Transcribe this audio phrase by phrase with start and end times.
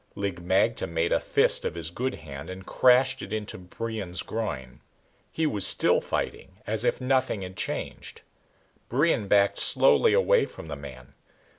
[0.15, 4.81] Lig magte made a fist of his good hand and crashed it into Brion's groin.
[5.31, 8.21] He was still fighting, as if nothing had changed.
[8.89, 11.13] Brion backed slowly away from the man.